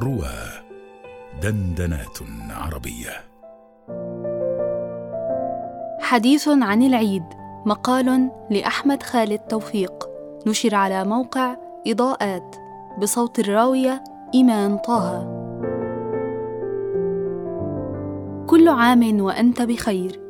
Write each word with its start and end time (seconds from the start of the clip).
روى 0.00 0.34
دندنات 1.42 2.18
عربية. 2.50 3.24
حديث 6.00 6.48
عن 6.48 6.82
العيد 6.82 7.22
مقال 7.66 8.30
لأحمد 8.50 9.02
خالد 9.02 9.38
توفيق. 9.38 10.08
نشر 10.46 10.74
على 10.74 11.04
موقع 11.04 11.56
إضاءات 11.86 12.56
بصوت 13.02 13.38
الراوية 13.38 14.04
إيمان 14.34 14.78
طه. 14.78 15.30
كل 18.46 18.68
عام 18.68 19.20
وأنت 19.20 19.62
بخير. 19.62 20.20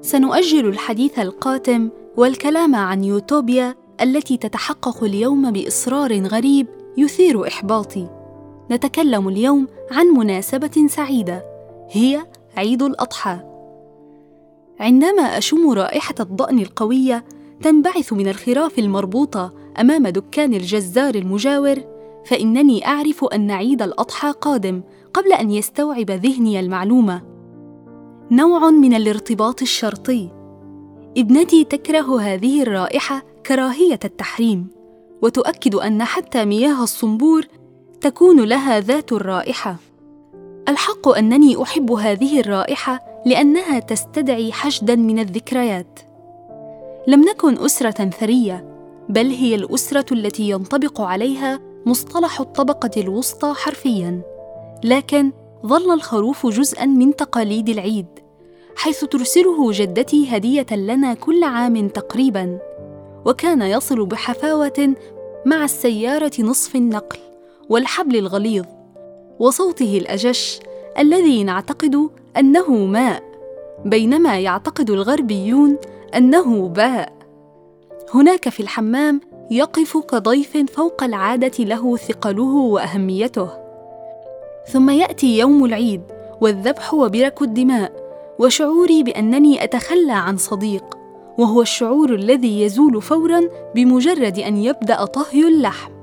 سنؤجل 0.00 0.68
الحديث 0.68 1.18
القاتم 1.18 1.90
والكلام 2.16 2.74
عن 2.74 3.04
يوتوبيا 3.04 3.74
التي 4.00 4.36
تتحقق 4.36 5.04
اليوم 5.04 5.50
بإصرار 5.50 6.20
غريب 6.20 6.66
يثير 6.96 7.48
إحباطي. 7.48 8.17
نتكلم 8.70 9.28
اليوم 9.28 9.68
عن 9.90 10.06
مناسبة 10.06 10.86
سعيدة 10.86 11.44
هي 11.90 12.26
عيد 12.56 12.82
الأضحى. 12.82 13.38
عندما 14.80 15.22
أشم 15.22 15.70
رائحة 15.70 16.14
الضأن 16.20 16.58
القوية 16.58 17.24
تنبعث 17.62 18.12
من 18.12 18.28
الخراف 18.28 18.78
المربوطة 18.78 19.52
أمام 19.80 20.08
دكان 20.08 20.54
الجزار 20.54 21.14
المجاور 21.14 21.76
فإنني 22.26 22.86
أعرف 22.86 23.24
أن 23.24 23.50
عيد 23.50 23.82
الأضحى 23.82 24.30
قادم 24.30 24.82
قبل 25.14 25.32
أن 25.32 25.50
يستوعب 25.50 26.10
ذهني 26.10 26.60
المعلومة. 26.60 27.22
نوع 28.30 28.70
من 28.70 28.94
الارتباط 28.94 29.62
الشرطي. 29.62 30.30
ابنتي 31.18 31.64
تكره 31.64 32.20
هذه 32.20 32.62
الرائحة 32.62 33.22
كراهية 33.46 33.98
التحريم 34.04 34.66
وتؤكد 35.22 35.74
أن 35.74 36.04
حتى 36.04 36.44
مياه 36.44 36.82
الصنبور 36.82 37.46
تكون 38.00 38.44
لها 38.44 38.80
ذات 38.80 39.12
الرائحة. 39.12 39.76
الحق 40.68 41.08
أنني 41.08 41.62
أحب 41.62 41.92
هذه 41.92 42.40
الرائحة 42.40 43.00
لأنها 43.26 43.78
تستدعي 43.78 44.52
حشدا 44.52 44.96
من 44.96 45.18
الذكريات. 45.18 46.00
لم 47.06 47.20
نكن 47.20 47.58
أسرة 47.58 48.10
ثرية 48.10 48.64
بل 49.08 49.26
هي 49.30 49.54
الأسرة 49.54 50.14
التي 50.14 50.50
ينطبق 50.50 51.00
عليها 51.00 51.60
مصطلح 51.86 52.40
الطبقة 52.40 52.90
الوسطى 52.96 53.54
حرفيا. 53.56 54.20
لكن 54.84 55.32
ظل 55.66 55.94
الخروف 55.94 56.46
جزءا 56.46 56.86
من 56.86 57.16
تقاليد 57.16 57.68
العيد 57.68 58.06
حيث 58.76 59.04
ترسله 59.04 59.72
جدتي 59.72 60.36
هدية 60.36 60.66
لنا 60.72 61.14
كل 61.14 61.44
عام 61.44 61.88
تقريبا 61.88 62.58
وكان 63.26 63.62
يصل 63.62 64.06
بحفاوة 64.06 64.94
مع 65.46 65.64
السيارة 65.64 66.32
نصف 66.40 66.76
النقل. 66.76 67.27
والحبل 67.68 68.16
الغليظ 68.16 68.64
وصوته 69.38 69.98
الأجش 69.98 70.60
الذي 70.98 71.44
نعتقد 71.44 72.08
أنه 72.36 72.70
ماء 72.70 73.22
بينما 73.84 74.38
يعتقد 74.38 74.90
الغربيون 74.90 75.76
أنه 76.16 76.68
باء. 76.68 77.12
هناك 78.14 78.48
في 78.48 78.60
الحمام 78.60 79.20
يقف 79.50 79.96
كضيف 79.96 80.56
فوق 80.56 81.02
العادة 81.02 81.64
له 81.64 81.96
ثقله 81.96 82.54
وأهميته. 82.54 83.48
ثم 84.72 84.90
يأتي 84.90 85.38
يوم 85.38 85.64
العيد 85.64 86.02
والذبح 86.40 86.94
وبرك 86.94 87.42
الدماء 87.42 87.92
وشعوري 88.38 89.02
بأنني 89.02 89.64
أتخلى 89.64 90.12
عن 90.12 90.36
صديق 90.36 90.98
وهو 91.38 91.62
الشعور 91.62 92.14
الذي 92.14 92.62
يزول 92.62 93.02
فورا 93.02 93.40
بمجرد 93.74 94.38
أن 94.38 94.56
يبدأ 94.56 95.04
طهي 95.04 95.48
اللحم. 95.48 95.97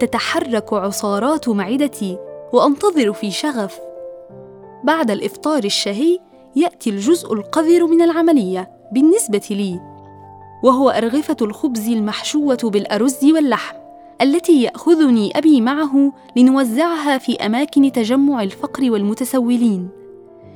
تتحرك 0.00 0.72
عصارات 0.72 1.48
معدتي 1.48 2.18
وأنتظر 2.52 3.12
في 3.12 3.30
شغف. 3.30 3.78
بعد 4.84 5.10
الإفطار 5.10 5.64
الشهي 5.64 6.18
يأتي 6.56 6.90
الجزء 6.90 7.32
القذر 7.32 7.86
من 7.86 8.02
العملية 8.02 8.70
بالنسبة 8.92 9.42
لي 9.50 9.80
وهو 10.64 10.90
أرغفة 10.90 11.36
الخبز 11.42 11.88
المحشوة 11.88 12.58
بالأرز 12.64 13.24
واللحم 13.24 13.76
التي 14.22 14.62
يأخذني 14.62 15.38
أبي 15.38 15.60
معه 15.60 16.12
لنوزعها 16.36 17.18
في 17.18 17.36
أماكن 17.36 17.92
تجمع 17.92 18.42
الفقر 18.42 18.90
والمتسولين. 18.90 19.88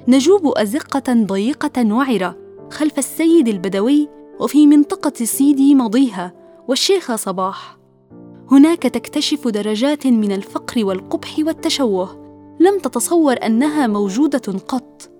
نجوب 0.09 0.59
أزقة 0.59 1.13
ضيقة 1.13 1.95
وعرة 1.95 2.37
خلف 2.71 2.99
السيد 2.99 3.49
البدوي 3.49 4.09
وفي 4.41 4.67
منطقة 4.67 5.25
سيدي 5.25 5.75
مضيها 5.75 6.33
والشيخ 6.69 7.15
صباح. 7.15 7.82
هناك 8.53 8.83
تكتشف 8.83 9.49
درجات 9.49 10.07
من 10.07 10.33
الفقر 10.33 10.85
والقبح 10.85 11.39
والتشوه. 11.39 12.23
لم 12.61 12.79
تتصور 12.79 13.37
أنها 13.47 13.87
موجودة 13.87 14.59
قط. 14.69 15.11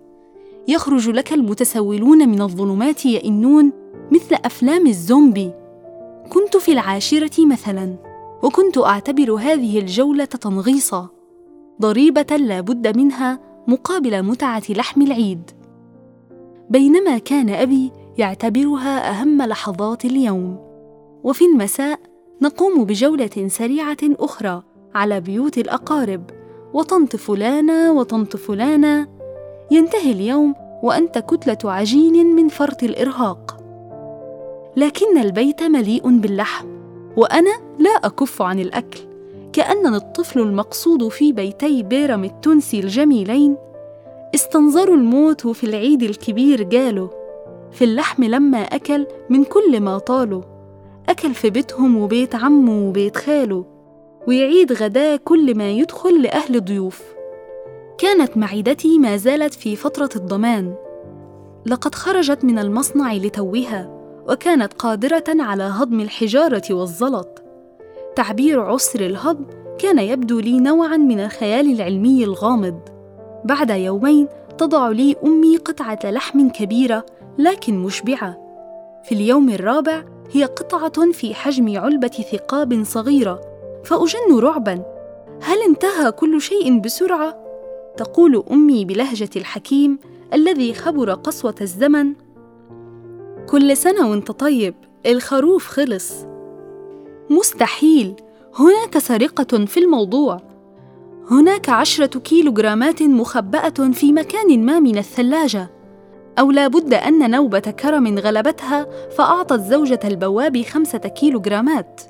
يخرج 0.69 1.09
لك 1.09 1.33
المتسولون 1.33 2.29
من 2.29 2.43
الظلمات 2.43 3.07
يئنون 3.07 3.73
مثل 4.11 4.37
أفلام 4.45 4.87
الزومبي. 4.87 5.53
كنت 6.29 6.57
في 6.57 6.73
العاشرة 6.73 7.47
مثلا 7.47 7.97
وكنت 8.43 8.79
أعتبر 8.79 9.35
هذه 9.35 9.79
الجولة 9.79 10.25
تنغيصا. 10.25 11.09
ضريبة 11.81 12.37
لا 12.37 12.61
بد 12.61 12.97
منها 12.97 13.41
مقابل 13.69 14.23
متعة 14.23 14.63
لحم 14.71 15.03
العيد. 15.03 15.51
بينما 16.71 17.19
كان 17.19 17.49
أبي 17.49 17.91
يعتبرها 18.19 19.11
أهم 19.11 19.43
لحظات 19.43 20.05
اليوم. 20.05 20.57
وفي 21.25 21.45
المساء 21.45 22.12
نقوم 22.43 22.85
بجولة 22.85 23.49
سريعة 23.49 23.97
أخرى 24.03 24.63
على 24.95 25.21
بيوت 25.21 25.59
الأقارب. 25.59 26.31
وطنط 26.73 27.17
فلانه 27.17 27.93
وطنط 27.93 28.37
فلانه 28.37 29.09
ينتهي 29.71 30.13
اليوم 30.13 30.55
وأنت 30.83 31.19
كتلة 31.19 31.73
عجين 31.73 32.27
من 32.27 32.49
فرط 32.49 32.83
الإرهاق. 32.83 33.57
لكن 34.77 35.19
البيت 35.19 35.63
مليء 35.63 36.19
باللحم 36.19 36.67
وأنا 37.17 37.61
لا 37.79 37.91
أكف 37.91 38.43
عن 38.43 38.61
الأكل. 38.61 39.01
كأنني 39.53 39.97
الطفل 39.97 40.41
المقصود 40.41 41.09
في 41.09 41.33
بيتي 41.33 41.83
بيرم 41.83 42.25
التونسي 42.25 42.81
الجميلين. 42.81 43.57
استنظروا 44.35 44.97
الموت 44.97 45.47
وفي 45.47 45.65
العيد 45.65 46.03
الكبير 46.03 46.63
قالوا 46.63 47.09
في 47.73 47.85
اللحم 47.85 48.25
لما 48.25 48.59
أكل 48.59 49.07
من 49.31 49.45
كل 49.45 49.81
ما 49.81 49.99
طالوا 49.99 50.52
أكل 51.13 51.35
في 51.35 51.51
بيتهم 51.51 51.97
وبيت 51.97 52.35
عمه 52.35 52.89
وبيت 52.89 53.17
خاله 53.17 53.65
ويعيد 54.29 54.73
غداه 54.73 55.17
كل 55.17 55.55
ما 55.55 55.71
يدخل 55.71 56.23
لأهل 56.23 56.65
ضيوف 56.65 57.03
كانت 57.99 58.37
معدتي 58.37 58.99
ما 58.99 59.17
زالت 59.17 59.55
في 59.55 59.77
فترة 59.77 60.11
الضمان. 60.17 60.75
لقد 61.67 61.95
خرجت 61.95 62.45
من 62.45 62.59
المصنع 62.59 63.13
لتوها 63.15 63.91
وكانت 64.29 64.73
قادرة 64.73 65.25
على 65.29 65.63
هضم 65.63 66.01
الحجارة 66.01 66.63
والزلط. 66.71 67.43
تعبير 68.17 68.61
عسر 68.61 69.07
الهضم 69.07 69.45
كان 69.79 69.99
يبدو 69.99 70.41
لي 70.41 70.61
نوعا 70.61 70.97
من 70.97 71.21
الخيال 71.21 71.73
العلمي 71.73 72.25
الغامض. 72.25 72.81
بعد 73.45 73.71
يومين 73.71 74.29
تضع 74.59 74.89
لي 74.89 75.17
أمي 75.25 75.57
قطعة 75.57 76.01
لحم 76.05 76.49
كبيرة 76.49 77.07
لكن 77.39 77.79
مشبعة. 77.79 78.39
في 79.05 79.13
اليوم 79.13 79.49
الرابع 79.49 80.05
هي 80.33 80.45
قطعة 80.45 81.13
في 81.13 81.35
حجم 81.35 81.79
علبة 81.79 82.09
ثقاب 82.33 82.85
صغيرة. 82.85 83.41
فأجن 83.85 84.39
رعبا. 84.39 84.83
هل 85.43 85.59
انتهى 85.69 86.13
كل 86.13 86.41
شيء 86.41 86.79
بسرعة؟ 86.81 87.37
تقول 87.97 88.45
أمي 88.51 88.85
بلهجة 88.85 89.31
الحكيم 89.37 89.99
الذي 90.33 90.75
خبر 90.75 91.15
قسوة 91.15 91.55
الزمن. 91.61 92.13
كل 93.49 93.77
سنة 93.77 94.11
وانت 94.11 94.31
طيب 94.31 94.75
الخروف 95.07 95.67
خلص. 95.67 96.13
مستحيل. 97.31 98.15
هناك 98.55 98.99
سرقة 98.99 99.65
في 99.65 99.81
الموضوع. 99.81 100.41
هناك 101.31 101.69
عشرة 101.69 102.19
كيلوغرامات 102.19 103.03
مخبأة 103.03 103.91
في 103.93 104.13
مكان 104.13 104.65
ما 104.65 104.81
من 104.81 104.99
الثلاجة. 104.99 105.71
أو 106.39 106.51
لا 106.51 106.69
بد 106.69 106.95
أن 106.95 107.31
نوبة 107.31 107.59
كرم 107.59 108.19
غلبتها 108.19 108.87
فأعطت 109.11 109.61
زوجة 109.61 110.01
البواب 110.05 110.63
خمسة 110.63 110.99
كيلوغرامات. 110.99 112.01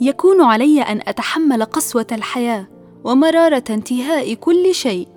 يكون 0.00 0.40
علي 0.40 0.82
أن 0.82 1.00
أتحمل 1.06 1.64
قسوة 1.64 2.06
الحياة 2.12 2.66
ومرارة 3.04 3.64
انتهاء 3.70 4.34
كل 4.34 4.74
شيء. 4.74 5.08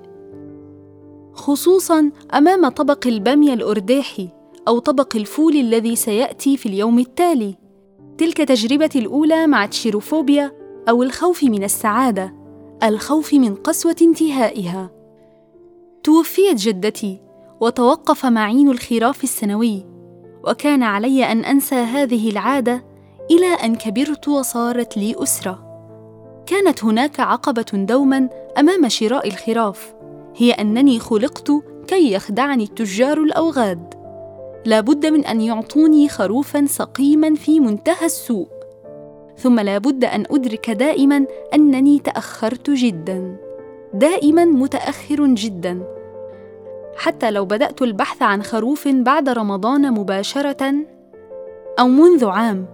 خصوصا 1.33 2.11
أمام 2.33 2.67
طبق 2.67 3.07
البامية 3.07 3.53
الأرداحي 3.53 4.29
أو 4.67 4.79
طبق 4.79 5.15
الفول 5.15 5.55
الذي 5.55 5.95
سيأتي 5.95 6.57
في 6.57 6.65
اليوم 6.65 6.99
التالي. 6.99 7.55
تلك 8.17 8.37
تجربتي 8.37 8.99
الأولى 8.99 9.47
مع 9.47 9.65
تشيروفوبيا 9.65 10.51
أو 10.89 11.03
الخوف 11.03 11.43
من 11.43 11.63
السعادة 11.63 12.33
الخوف 12.83 13.33
من 13.33 13.55
قسوة 13.55 13.95
انتهائها. 14.01 14.91
توفيت 16.03 16.55
جدتي 16.57 17.21
وتوقف 17.63 18.25
معين 18.25 18.69
الخراف 18.69 19.23
السنوي 19.23 19.85
وكان 20.47 20.83
علي 20.83 21.31
أن 21.31 21.45
أنسى 21.45 21.75
هذه 21.75 22.29
العادة 22.29 22.83
إلى 23.31 23.45
أن 23.45 23.75
كبرت 23.75 24.27
وصارت 24.27 24.97
لي 24.97 25.15
أسرة. 25.23 25.63
كانت 26.45 26.83
هناك 26.83 27.19
عقبة 27.19 27.65
دوما 27.73 28.29
أمام 28.59 28.89
شراء 28.89 29.27
الخراف 29.27 29.93
هي 30.35 30.51
أنني 30.51 30.99
خلقت 30.99 31.51
كي 31.87 32.13
يخدعني 32.13 32.63
التجار 32.63 33.17
الأوغاد. 33.17 33.93
لا 34.65 34.79
بد 34.81 35.05
من 35.05 35.25
أن 35.25 35.41
يعطوني 35.41 36.09
خروفا 36.09 36.65
سقيما 36.65 37.35
في 37.35 37.59
منتهى 37.59 38.05
السوء. 38.05 38.47
ثم 39.37 39.59
لا 39.59 39.77
بد 39.77 40.05
أن 40.05 40.23
أدرك 40.31 40.69
دائما 40.69 41.25
أنني 41.53 41.99
تأخرت 41.99 42.69
جدا. 42.69 43.37
دائما 43.93 44.45
متأخر 44.45 45.25
جدا. 45.25 46.02
حتى 46.97 47.31
لو 47.31 47.45
بدأت 47.45 47.81
البحث 47.81 48.21
عن 48.21 48.43
خروف 48.43 48.87
بعد 48.87 49.29
رمضان 49.29 49.91
مباشرة 49.93 50.73
أو 51.79 51.87
منذ 51.87 52.25
عام 52.25 52.65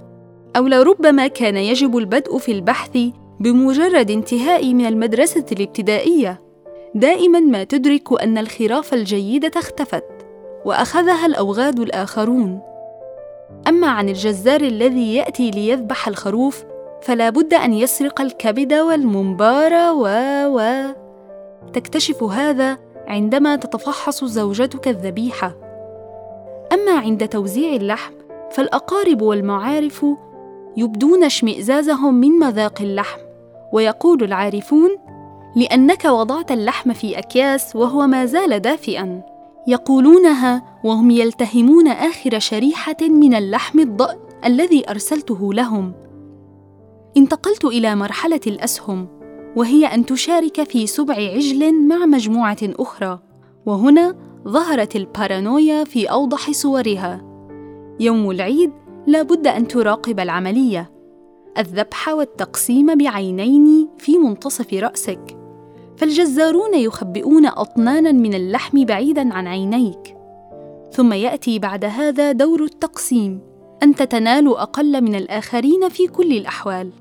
أو 0.56 0.68
لربما 0.68 1.28
كان 1.28 1.58
يجب 1.58 1.98
البدء 1.98 2.38
في 2.38 2.52
البحث 2.52 2.98
بمجرد 3.40 4.12
انتهائي 4.12 4.74
من 4.74 4.86
المدرسة 4.86 5.46
الابتدائية. 5.52 6.42
دائما 6.96 7.40
ما 7.40 7.64
تدرك 7.64 8.22
أن 8.24 8.38
الخراف 8.38 8.94
الجيده 8.94 9.52
اختفت 9.56 10.04
وأخذها 10.66 11.26
الأوغاد 11.26 11.80
الآخرون. 11.80 12.62
أما 13.68 13.88
عن 13.88 14.10
الجزار 14.10 14.62
الذي 14.62 15.16
يأتي 15.16 15.52
ليذبح 15.52 16.08
الخروف 16.08 16.64
فلا 17.02 17.30
بد 17.30 17.54
أن 17.54 17.74
يسرق 17.74 18.22
الكبد 18.22 18.74
والمنبار 18.74 19.94
و 19.94 20.08
و. 20.48 20.86
تكتشف 21.74 22.24
هذا 22.24 22.78
عندما 23.10 23.56
تتفحص 23.56 24.26
زوجتك 24.26 24.88
الذبيحة. 24.88 25.56
أما 26.74 27.00
عند 27.00 27.28
توزيع 27.28 27.76
اللحم 27.76 28.14
فالأقارب 28.52 29.22
والمعارف 29.22 30.06
يبدون 30.78 31.24
اشمئزازهم 31.24 32.14
من 32.14 32.30
مذاق 32.30 32.82
اللحم 32.82 33.20
ويقول 33.74 34.24
العارفون 34.24 34.90
لأنك 35.56 36.06
وضعت 36.06 36.52
اللحم 36.52 36.94
في 36.94 37.20
أكياس 37.20 37.76
وهو 37.76 38.08
ما 38.08 38.26
زال 38.26 38.60
دافئا 38.60 39.22
يقولونها 39.68 40.64
وهم 40.84 41.12
يلتهمون 41.12 41.88
آخر 41.88 42.40
شريحة 42.40 42.98
من 43.02 43.36
اللحم 43.36 43.80
الضأن 43.80 44.18
الذي 44.46 44.90
أرسلته 44.90 45.54
لهم. 45.54 45.94
انتقلت 47.18 47.66
إلى 47.66 47.96
مرحلة 47.96 48.42
الأسهم. 48.48 49.19
وهي 49.56 49.86
أن 49.86 50.06
تشارك 50.06 50.64
في 50.64 50.88
سبع 50.88 51.14
عجل 51.14 51.88
مع 51.88 52.06
مجموعة 52.06 52.58
أخرى. 52.64 53.20
وهنا 53.66 54.16
ظهرت 54.48 54.96
البارانويا 54.96 55.84
في 55.84 56.06
أوضح 56.06 56.52
صورها. 56.52 57.22
يوم 58.00 58.32
العيد 58.32 58.72
لا 59.08 59.22
بد 59.22 59.48
أن 59.48 59.68
تراقب 59.68 60.20
العملية. 60.20 60.92
الذبح 61.58 62.10
والتقسيم 62.10 62.96
بعينين 62.96 63.88
في 63.98 64.18
منتصف 64.18 64.74
رأسك. 64.74 65.38
فالجزارون 65.98 66.74
يخبئون 66.74 67.46
أطنانا 67.46 68.12
من 68.12 68.34
اللحم 68.34 68.86
بعيدا 68.86 69.34
عن 69.34 69.48
عينيك. 69.48 70.16
ثم 70.92 71.14
يأتي 71.14 71.60
بعد 71.60 71.86
هذا 71.86 72.32
دور 72.32 72.64
التقسيم. 72.64 73.42
انت 73.84 74.04
تنال 74.04 74.58
أقل 74.58 75.02
من 75.02 75.16
الآخرين 75.16 75.90
في 75.90 76.08
كل 76.08 76.32
الأحوال. 76.32 76.92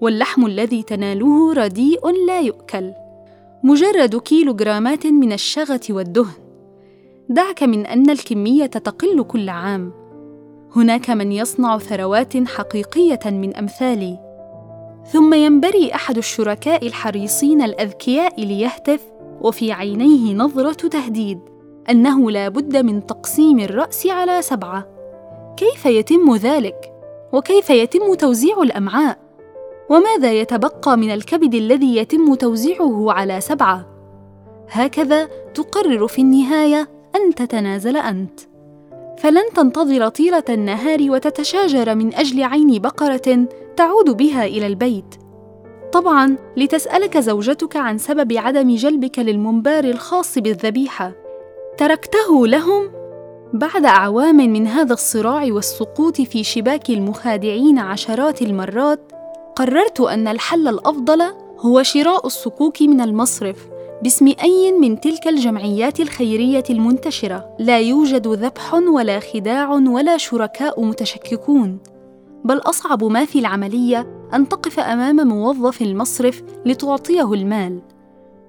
واللحم 0.00 0.46
الذي 0.46 0.82
تناله 0.82 1.52
رديء 1.52 2.10
لا 2.26 2.40
يؤكل. 2.40 2.92
مجرد 3.62 4.16
كيلوغرامات 4.16 5.06
من 5.06 5.32
الشغة 5.32 5.80
والدهن. 5.90 6.32
دعك 7.28 7.62
من 7.62 7.86
أن 7.86 8.10
الكمية 8.10 8.66
تقل 8.66 9.22
كل 9.22 9.48
عام. 9.48 9.92
هناك 10.76 11.10
من 11.10 11.32
يصنع 11.32 11.78
ثروات 11.78 12.48
حقيقية 12.48 13.20
من 13.24 13.56
أمثالي. 13.56 14.18
ثم 15.12 15.34
ينبري 15.34 15.94
أحد 15.94 16.18
الشركاء 16.18 16.86
الحريصين 16.86 17.62
الأذكياء 17.62 18.40
ليهتف 18.40 19.00
وفي 19.40 19.72
عينيه 19.72 20.34
نظرة 20.34 20.88
تهديد. 20.88 21.40
أنه 21.90 22.30
لا 22.30 22.48
بد 22.48 22.76
من 22.76 23.06
تقسيم 23.06 23.58
الرأس 23.58 24.06
على 24.06 24.42
سبعة. 24.42 24.86
كيف 25.56 25.86
يتم 25.86 26.34
ذلك؟ 26.34 26.92
وكيف 27.32 27.70
يتم 27.70 28.14
توزيع 28.14 28.62
الأمعاء؟ 28.62 29.25
وماذا 29.90 30.32
يتبقى 30.32 30.96
من 30.96 31.10
الكبد 31.10 31.54
الذي 31.54 31.96
يتم 31.96 32.34
توزيعه 32.34 33.12
على 33.12 33.40
سبعة؟ 33.40 33.86
هكذا 34.70 35.28
تقرر 35.54 36.06
في 36.06 36.22
النهاية 36.22 36.88
أن 37.16 37.34
تتنازل 37.34 37.96
أنت. 37.96 38.40
فلن 39.18 39.44
تنتظر 39.54 40.08
طيلة 40.08 40.44
النهار 40.48 40.98
وتتشاجر 41.10 41.94
من 41.94 42.14
أجل 42.14 42.42
عين 42.42 42.78
بقرة 42.78 43.48
تعود 43.76 44.10
بها 44.10 44.46
إلى 44.46 44.66
البيت. 44.66 45.14
طبعا 45.92 46.36
لتسألك 46.56 47.18
زوجتك 47.18 47.76
عن 47.76 47.98
سبب 47.98 48.32
عدم 48.32 48.74
جلبك 48.74 49.18
للمنبار 49.18 49.84
الخاص 49.84 50.38
بالذبيحة. 50.38 51.12
تركته 51.78 52.46
لهم 52.46 52.90
بعد 53.52 53.84
أعوام 53.84 54.36
من 54.36 54.66
هذا 54.66 54.92
الصراع 54.92 55.44
والسقوط 55.50 56.20
في 56.20 56.44
شباك 56.44 56.90
المخادعين 56.90 57.78
عشرات 57.78 58.42
المرات 58.42 59.12
قررت 59.56 60.00
أن 60.00 60.28
الحل 60.28 60.68
الأفضل 60.68 61.22
هو 61.58 61.82
شراء 61.82 62.26
الصكوك 62.26 62.82
من 62.82 63.00
المصرف 63.00 63.68
باسم 64.02 64.32
أي 64.42 64.72
من 64.72 65.00
تلك 65.00 65.28
الجمعيات 65.28 66.00
الخيرية 66.00 66.64
المنتشرة. 66.70 67.56
لا 67.58 67.80
يوجد 67.80 68.28
ذبح 68.28 68.74
ولا 68.74 69.20
خداع 69.20 69.70
ولا 69.72 70.16
شركاء 70.16 70.84
متشككون 70.84 71.78
بل 72.44 72.56
أصعب 72.56 73.04
ما 73.04 73.24
في 73.24 73.38
العملية 73.38 74.28
أن 74.34 74.48
تقف 74.48 74.80
أمام 74.80 75.28
موظف 75.28 75.82
المصرف 75.82 76.42
لتعطيه 76.66 77.34
المال. 77.34 77.80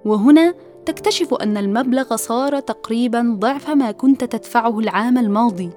وهنا 0.06 0.54
تكتشف 0.86 1.34
أن 1.34 1.58
المبلغ 1.58 2.16
صار 2.16 2.60
تقريبا 2.60 3.38
ضعف 3.40 3.70
ما 3.70 3.92
كنت 3.92 4.24
تدفعه 4.24 4.80
العام 4.80 5.18
الماضي. 5.18 5.70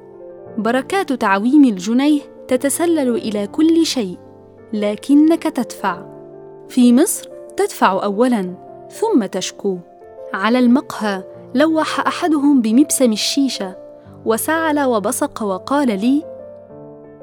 بركات 0.58 1.12
تعويم 1.12 1.64
الجنيه 1.64 2.20
تتسلل 2.48 3.16
إلى 3.16 3.46
كل 3.46 3.86
شيء. 3.86 4.29
لكنك 4.72 5.42
تدفع. 5.42 6.02
في 6.68 6.92
مصر 6.92 7.28
تدفع 7.56 8.04
اولا 8.04 8.54
ثم 8.90 9.26
تشكو. 9.26 9.78
على 10.34 10.58
المقهى 10.58 11.22
لوح 11.54 12.06
أحدهم 12.06 12.60
بمبسم 12.60 13.12
الشيشة 13.12 13.76
وسعل 14.26 14.80
وبصق 14.80 15.42
وقال 15.42 15.88
لي 15.88 16.24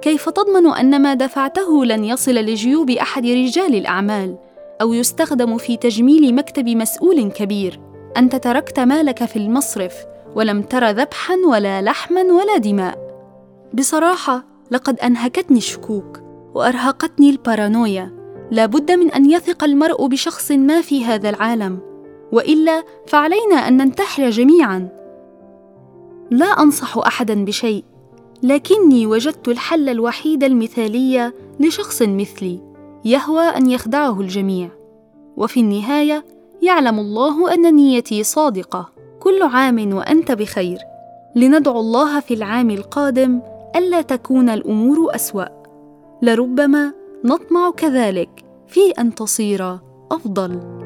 كيف 0.01 0.29
تضمن 0.29 0.67
أن 0.67 1.01
ما 1.01 1.13
دفعته 1.13 1.85
لن 1.85 2.03
يصل 2.03 2.31
لجيوب 2.31 2.89
أحد 2.89 3.25
رجال 3.25 3.75
الأعمال 3.75 4.37
أو 4.81 4.93
يستخدم 4.93 5.57
في 5.57 5.77
تجميل 5.77 6.35
مكتب 6.35 6.69
مسؤول 6.69 7.31
كبير؟ 7.31 7.79
أنت 8.17 8.35
تركت 8.35 8.79
مالك 8.79 9.25
في 9.25 9.35
المصرف 9.35 10.05
ولم 10.35 10.61
تر 10.61 10.89
ذبحا 10.89 11.35
ولا 11.49 11.81
لحما 11.81 12.21
ولا 12.21 12.57
دماء. 12.57 12.97
بصراحة 13.73 14.43
لقد 14.71 14.99
أنهكتني 14.99 15.57
الشكوك. 15.57 16.26
وأرهقتني 16.57 17.29
البارانويا. 17.29 18.11
لا 18.51 18.65
بد 18.65 18.91
من 18.91 19.11
أن 19.11 19.31
يثق 19.31 19.63
المرء 19.63 20.07
بشخص 20.07 20.51
ما 20.51 20.81
في 20.81 21.05
هذا 21.05 21.29
العالم. 21.29 21.79
وإلا 22.31 22.83
فعلينا 23.07 23.55
أن 23.55 23.77
ننتحر 23.77 24.29
جميعا. 24.29 24.89
لا 26.31 26.45
أنصح 26.45 26.97
احدا 26.97 27.45
بشيء 27.45 27.83
لكني 28.43 29.05
وجدت 29.05 29.47
الحل 29.47 29.89
الوحيد 29.89 30.43
المثالي 30.43 31.31
لشخص 31.59 32.01
مثلي 32.01 32.59
يهوى 33.05 33.43
أن 33.43 33.69
يخدعه 33.69 34.21
الجميع. 34.21 34.69
وفي 35.37 35.59
النهاية 35.59 36.25
يعلم 36.61 36.99
الله 36.99 37.53
أن 37.53 37.75
نيتي 37.75 38.23
صادقة. 38.23 38.89
كل 39.19 39.43
عام 39.43 39.93
وأنت 39.93 40.31
بخير. 40.31 40.77
لندعو 41.35 41.79
الله 41.79 42.19
في 42.19 42.33
العام 42.33 42.69
القادم 42.69 43.41
ألا 43.75 44.01
تكون 44.01 44.49
الأمور 44.49 45.15
أسوأ. 45.15 45.56
لربما 46.21 46.93
نطمع 47.25 47.71
كذلك 47.71 48.29
في 48.67 48.91
أن 48.99 49.15
تصير 49.15 49.79
أفضل. 50.11 50.76